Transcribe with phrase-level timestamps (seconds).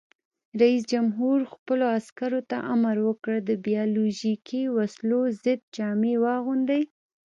[0.61, 6.83] رئیس جمهور خپلو عسکرو ته امر وکړ؛ د بیولوژیکي وسلو ضد جامې واغوندئ!